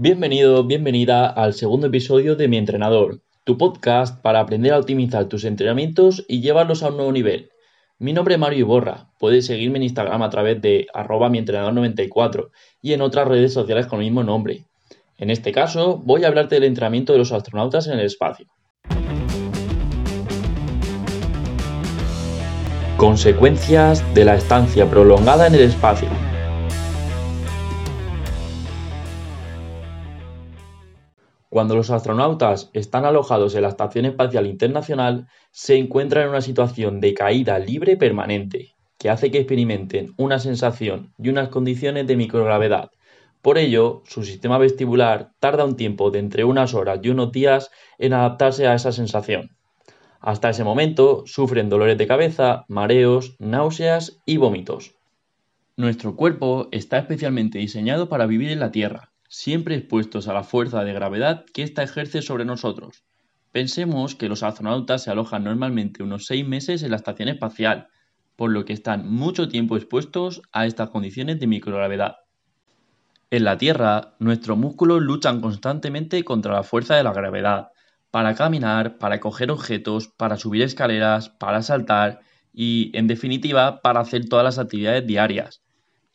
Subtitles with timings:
[0.00, 5.42] Bienvenido, bienvenida al segundo episodio de Mi Entrenador, tu podcast para aprender a optimizar tus
[5.42, 7.50] entrenamientos y llevarlos a un nuevo nivel.
[7.98, 12.50] Mi nombre es Mario Iborra, puedes seguirme en Instagram a través de arroba mientrenador94
[12.80, 14.66] y en otras redes sociales con el mismo nombre.
[15.16, 18.46] En este caso, voy a hablarte del entrenamiento de los astronautas en el espacio.
[22.96, 26.08] Consecuencias de la estancia prolongada en el espacio.
[31.58, 37.00] Cuando los astronautas están alojados en la Estación Espacial Internacional, se encuentran en una situación
[37.00, 42.92] de caída libre permanente, que hace que experimenten una sensación y unas condiciones de microgravedad.
[43.42, 47.72] Por ello, su sistema vestibular tarda un tiempo de entre unas horas y unos días
[47.98, 49.50] en adaptarse a esa sensación.
[50.20, 54.94] Hasta ese momento sufren dolores de cabeza, mareos, náuseas y vómitos.
[55.76, 60.82] Nuestro cuerpo está especialmente diseñado para vivir en la Tierra, siempre expuestos a la fuerza
[60.84, 63.04] de gravedad que ésta ejerce sobre nosotros.
[63.52, 67.88] Pensemos que los astronautas se alojan normalmente unos seis meses en la estación espacial,
[68.36, 72.16] por lo que están mucho tiempo expuestos a estas condiciones de microgravedad.
[73.30, 77.68] En la Tierra, nuestros músculos luchan constantemente contra la fuerza de la gravedad,
[78.10, 82.20] para caminar, para coger objetos, para subir escaleras, para saltar
[82.52, 85.62] y, en definitiva, para hacer todas las actividades diarias.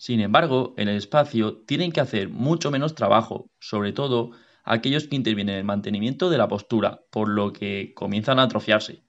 [0.04, 4.32] Sin embargo, en el espacio tienen que hacer mucho menos trabajo, sobre todo
[4.66, 9.06] aquellos que intervienen en el mantenimiento de la postura, por lo que comienzan a atrofiarse.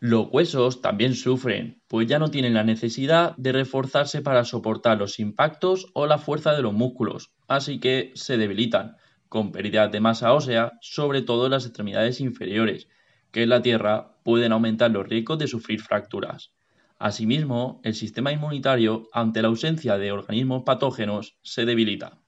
[0.00, 5.18] Los huesos también sufren, pues ya no tienen la necesidad de reforzarse para soportar los
[5.18, 8.96] impactos o la fuerza de los músculos, así que se debilitan,
[9.28, 12.88] con pérdidas de masa ósea, sobre todo en las extremidades inferiores,
[13.32, 16.54] que en la Tierra pueden aumentar los riesgos de sufrir fracturas.
[17.02, 22.20] Asimismo, el sistema inmunitario, ante la ausencia de organismos patógenos, se debilita.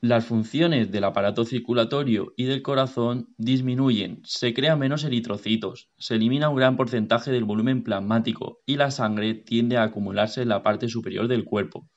[0.00, 6.48] Las funciones del aparato circulatorio y del corazón disminuyen, se crean menos eritrocitos, se elimina
[6.48, 10.88] un gran porcentaje del volumen plasmático y la sangre tiende a acumularse en la parte
[10.88, 11.90] superior del cuerpo.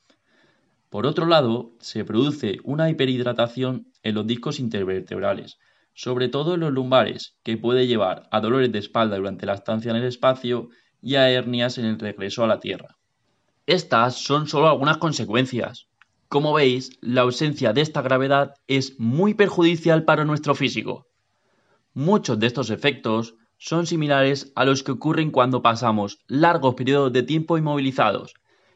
[0.90, 5.58] Por otro lado, se produce una hiperhidratación en los discos intervertebrales,
[5.94, 9.92] sobre todo en los lumbares, que puede llevar a dolores de espalda durante la estancia
[9.92, 10.68] en el espacio
[11.02, 12.98] y a hernias en el regreso a la Tierra.
[13.66, 15.88] Estas son solo algunas consecuencias.
[16.28, 21.08] Como veis, la ausencia de esta gravedad es muy perjudicial para nuestro físico.
[21.94, 27.24] Muchos de estos efectos son similares a los que ocurren cuando pasamos largos periodos de
[27.24, 28.34] tiempo inmovilizados,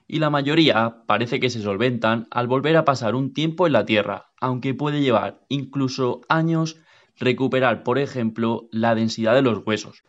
[0.07, 3.85] y la mayoría parece que se solventan al volver a pasar un tiempo en la
[3.85, 6.77] Tierra, aunque puede llevar incluso años
[7.17, 10.03] recuperar, por ejemplo, la densidad de los huesos.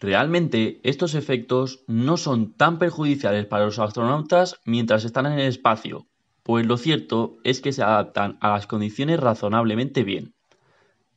[0.00, 6.06] Realmente, estos efectos no son tan perjudiciales para los astronautas mientras están en el espacio,
[6.42, 10.32] pues lo cierto es que se adaptan a las condiciones razonablemente bien.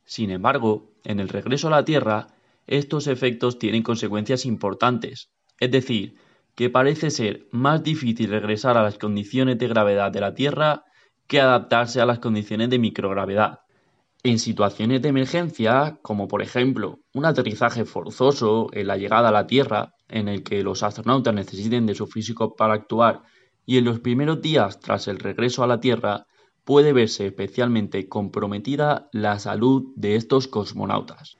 [0.04, 2.26] Sin embargo, en el regreso a la Tierra,
[2.66, 6.16] estos efectos tienen consecuencias importantes, es decir,
[6.54, 10.84] que parece ser más difícil regresar a las condiciones de gravedad de la Tierra
[11.26, 13.60] que adaptarse a las condiciones de microgravedad.
[14.26, 19.46] En situaciones de emergencia, como por ejemplo un aterrizaje forzoso en la llegada a la
[19.46, 23.20] Tierra, en el que los astronautas necesiten de su físico para actuar,
[23.66, 26.24] y en los primeros días tras el regreso a la Tierra,
[26.64, 31.36] puede verse especialmente comprometida la salud de estos cosmonautas.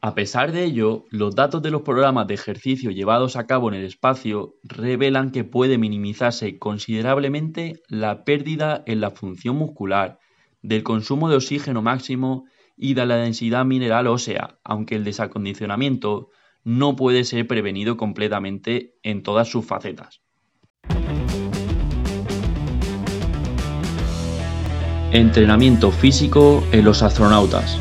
[0.00, 3.74] A pesar de ello, los datos de los programas de ejercicio llevados a cabo en
[3.74, 10.18] el espacio revelan que puede minimizarse considerablemente la pérdida en la función muscular,
[10.62, 12.44] del consumo de oxígeno máximo
[12.76, 16.30] y de la densidad mineral ósea, aunque el desacondicionamiento
[16.64, 20.22] no puede ser prevenido completamente en todas sus facetas.
[25.12, 27.80] Entrenamiento físico en los astronautas.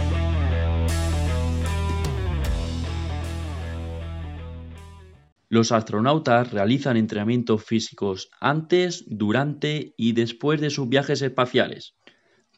[5.51, 11.95] Los astronautas realizan entrenamientos físicos antes, durante y después de sus viajes espaciales.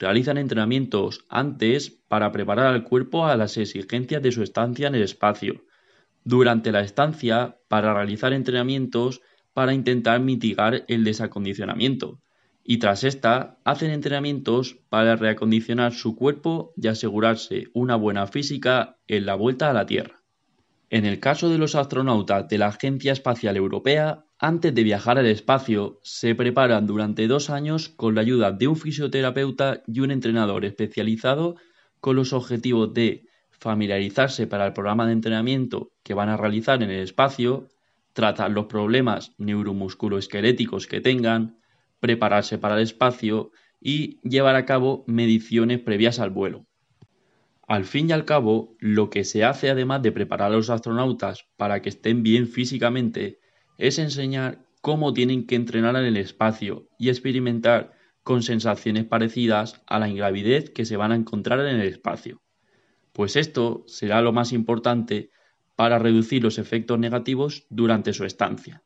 [0.02, 5.04] Realizan entrenamientos antes para preparar al cuerpo a las exigencias de su estancia en el
[5.04, 5.64] espacio.
[6.24, 9.22] Durante la estancia para realizar entrenamientos
[9.54, 12.20] para intentar mitigar el desacondicionamiento.
[12.64, 19.28] Y tras esta, hacen entrenamientos para reacondicionar su cuerpo y asegurarse una buena física en
[19.28, 20.24] la vuelta a la Tierra.
[20.90, 25.28] En el caso de los astronautas de la Agencia Espacial Europea, antes de viajar al
[25.28, 30.66] espacio, se preparan durante dos años con la ayuda de un fisioterapeuta y un entrenador
[30.66, 31.58] especializado
[32.00, 36.90] con los objetivos de familiarizarse para el programa de entrenamiento que van a realizar en
[36.90, 37.70] el espacio,
[38.14, 41.60] tratar los problemas neuromusculoesqueléticos que tengan,
[42.00, 46.66] prepararse para el espacio y llevar a cabo mediciones previas al vuelo.
[47.68, 51.46] Al fin y al cabo, lo que se hace además de preparar a los astronautas
[51.58, 53.41] para que estén bien físicamente
[53.82, 59.98] es enseñar cómo tienen que entrenar en el espacio y experimentar con sensaciones parecidas a
[59.98, 62.44] la ingravidez que se van a encontrar en el espacio.
[63.12, 65.32] Pues esto será lo más importante
[65.76, 68.84] para reducir los efectos negativos durante su estancia.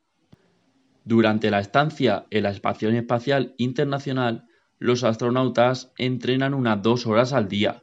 [1.04, 4.46] Durante la estancia en la Estación Espacial Internacional,
[4.78, 7.82] los astronautas entrenan unas dos horas al día.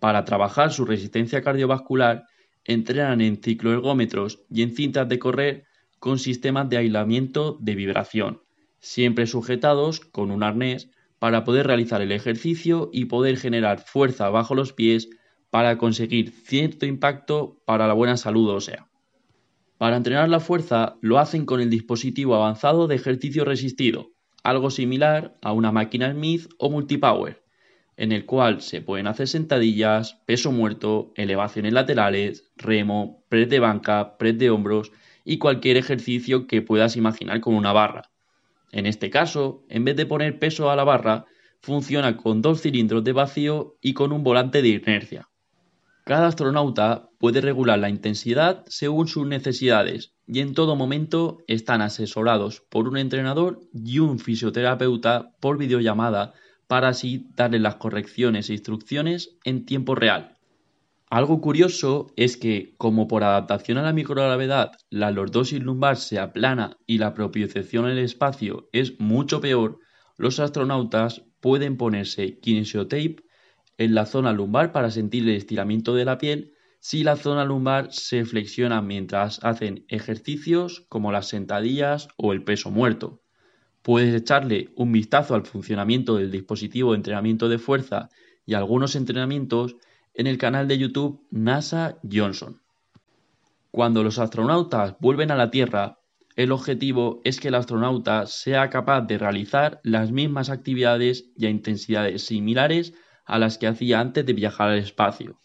[0.00, 2.24] Para trabajar su resistencia cardiovascular,
[2.64, 5.66] entrenan en cicloergómetros y en cintas de correr
[6.04, 8.42] con sistemas de aislamiento de vibración,
[8.78, 14.54] siempre sujetados con un arnés para poder realizar el ejercicio y poder generar fuerza bajo
[14.54, 15.08] los pies
[15.48, 18.86] para conseguir cierto impacto para la buena salud ósea.
[19.78, 24.10] Para entrenar la fuerza lo hacen con el dispositivo avanzado de ejercicio resistido,
[24.42, 27.42] algo similar a una máquina Smith o multipower,
[27.96, 34.18] en el cual se pueden hacer sentadillas, peso muerto, elevaciones laterales, remo, press de banca,
[34.18, 34.92] press de hombros
[35.24, 38.10] y cualquier ejercicio que puedas imaginar con una barra.
[38.72, 41.26] En este caso, en vez de poner peso a la barra,
[41.60, 45.28] funciona con dos cilindros de vacío y con un volante de inercia.
[46.04, 52.62] Cada astronauta puede regular la intensidad según sus necesidades y en todo momento están asesorados
[52.68, 56.34] por un entrenador y un fisioterapeuta por videollamada
[56.66, 60.36] para así darles las correcciones e instrucciones en tiempo real.
[61.10, 66.78] Algo curioso es que, como por adaptación a la microgravedad la lordosis lumbar se aplana
[66.86, 69.78] y la propiocepción en el espacio es mucho peor,
[70.16, 73.16] los astronautas pueden ponerse kinesiotape
[73.78, 77.92] en la zona lumbar para sentir el estiramiento de la piel si la zona lumbar
[77.92, 83.22] se flexiona mientras hacen ejercicios como las sentadillas o el peso muerto.
[83.82, 88.08] Puedes echarle un vistazo al funcionamiento del dispositivo de entrenamiento de fuerza
[88.46, 89.76] y algunos entrenamientos
[90.14, 92.62] en el canal de YouTube NASA Johnson.
[93.70, 95.98] Cuando los astronautas vuelven a la Tierra,
[96.36, 101.50] el objetivo es que el astronauta sea capaz de realizar las mismas actividades y a
[101.50, 102.94] intensidades similares
[103.24, 105.40] a las que hacía antes de viajar al espacio.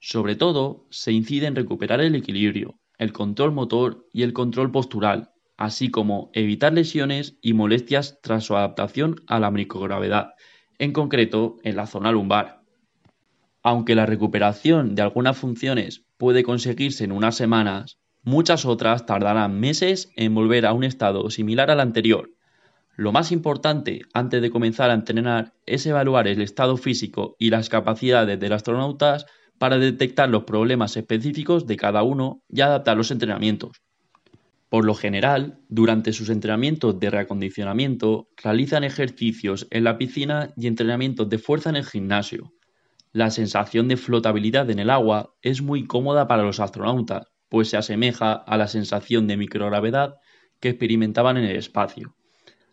[0.00, 5.32] Sobre todo, se incide en recuperar el equilibrio, el control motor y el control postural,
[5.56, 10.34] así como evitar lesiones y molestias tras su adaptación a la microgravedad,
[10.78, 12.63] en concreto en la zona lumbar.
[13.64, 20.12] Aunque la recuperación de algunas funciones puede conseguirse en unas semanas, muchas otras tardarán meses
[20.14, 22.30] en volver a un estado similar al anterior,
[22.96, 27.68] lo más importante antes de comenzar a entrenar es evaluar el estado físico y las
[27.68, 29.16] capacidades del astronauta
[29.58, 33.82] para detectar los problemas específicos de cada uno y adaptar los entrenamientos.
[34.68, 41.28] Por lo general, durante sus entrenamientos de reacondicionamiento, realizan ejercicios en la piscina y entrenamientos
[41.28, 42.52] de fuerza en el gimnasio.
[43.14, 47.76] La sensación de flotabilidad en el agua es muy cómoda para los astronautas, pues se
[47.76, 50.16] asemeja a la sensación de microgravedad
[50.58, 52.16] que experimentaban en el espacio.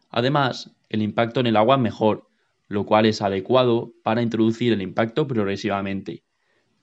[0.10, 2.28] Además, el impacto en el agua es mejor,
[2.68, 6.24] lo cual es adecuado para introducir el impacto progresivamente.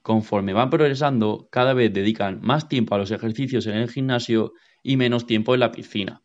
[0.03, 4.53] Conforme van progresando, cada vez dedican más tiempo a los ejercicios en el gimnasio
[4.85, 6.23] y menos tiempo en la piscina.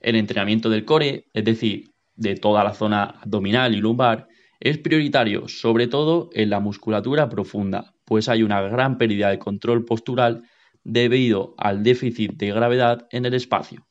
[0.00, 4.28] El entrenamiento del core, es decir, de toda la zona abdominal y lumbar,
[4.64, 9.84] es prioritario, sobre todo en la musculatura profunda, pues hay una gran pérdida de control
[9.84, 10.44] postural
[10.82, 13.86] debido al déficit de gravedad en el espacio.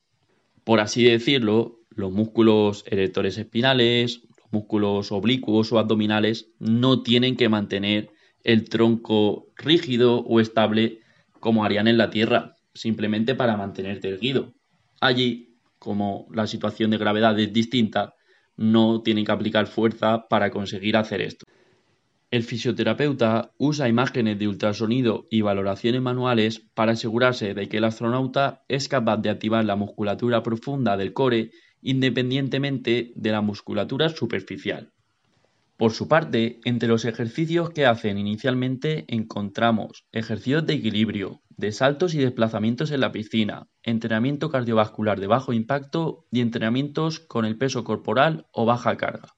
[0.64, 7.50] Por así decirlo, los músculos erectores espinales, los músculos oblicuos o abdominales no tienen que
[7.50, 8.10] mantener
[8.44, 11.02] el tronco rígido o estable
[11.40, 14.54] como harían en la Tierra, simplemente para mantenerte erguido.
[15.00, 18.16] Allí, como la situación de gravedad es distinta,
[18.58, 21.46] no tienen que aplicar fuerza para conseguir hacer esto.
[22.32, 28.64] El fisioterapeuta usa imágenes de ultrasonido y valoraciones manuales para asegurarse de que el astronauta
[28.68, 31.52] es capaz de activar la musculatura profunda del core
[31.84, 34.94] independientemente de la musculatura superficial.
[35.84, 42.14] Por su parte, entre los ejercicios que hacen inicialmente encontramos ejercicios de equilibrio, de saltos
[42.14, 47.84] y desplazamientos en la piscina, entrenamiento cardiovascular de bajo impacto y entrenamientos con el peso
[47.84, 49.36] corporal o baja carga.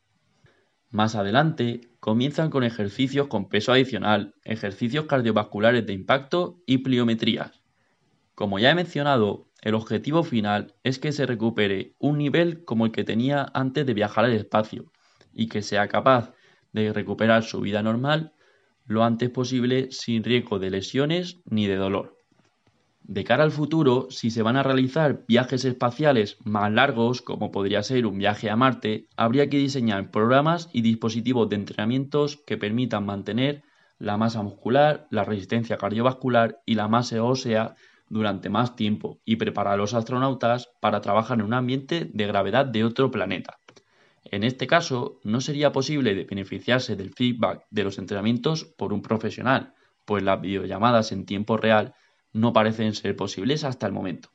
[0.92, 7.64] Más adelante, comienzan con ejercicios con peso adicional, ejercicios cardiovasculares de impacto y pliometrías.
[8.36, 12.92] Como ya he mencionado, el objetivo final es que se recupere un nivel como el
[12.92, 14.92] que tenía antes de viajar al espacio
[15.34, 16.35] y que sea capaz
[16.76, 18.34] de recuperar su vida normal
[18.86, 22.18] lo antes posible sin riesgo de lesiones ni de dolor.
[23.02, 27.82] De cara al futuro, si se van a realizar viajes espaciales más largos, como podría
[27.82, 33.06] ser un viaje a Marte, habría que diseñar programas y dispositivos de entrenamientos que permitan
[33.06, 33.64] mantener
[33.98, 37.76] la masa muscular, la resistencia cardiovascular y la masa ósea
[38.10, 42.66] durante más tiempo y preparar a los astronautas para trabajar en un ambiente de gravedad
[42.66, 43.58] de otro planeta.
[44.26, 49.74] En este caso, no sería posible beneficiarse del feedback de los entrenamientos por un profesional,
[50.06, 51.94] pues las videollamadas en tiempo real
[52.34, 54.30] no parecen ser posibles hasta el momento.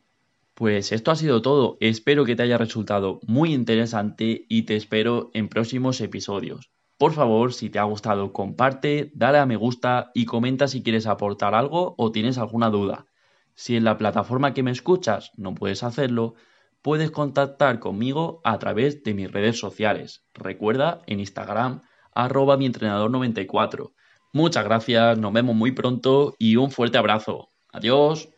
[0.55, 5.31] Pues esto ha sido todo, espero que te haya resultado muy interesante y te espero
[5.35, 6.71] en próximos episodios.
[6.99, 11.07] Por favor, si te ha gustado, comparte, dale a me gusta y comenta si quieres
[11.07, 13.07] aportar algo o tienes alguna duda.
[13.55, 16.35] Si en la plataforma que me escuchas no puedes hacerlo,
[16.83, 20.25] puedes contactar conmigo a través de mis redes sociales.
[20.35, 21.83] Recuerda en Instagram
[22.15, 23.93] arroba mi entrenador 94.
[24.33, 27.49] Muchas gracias, nos vemos muy pronto y un fuerte abrazo.
[27.73, 28.29] Adiós.